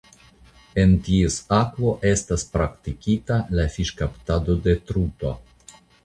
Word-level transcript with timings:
En 0.83 0.93
ties 1.07 1.35
akvo 1.57 1.91
estas 2.11 2.45
praktikita 2.53 3.37
la 3.59 3.65
fiŝkaptado 3.75 4.55
de 4.69 4.75
truto. 4.91 5.35